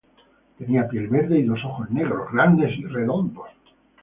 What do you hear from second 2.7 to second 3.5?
y redondos.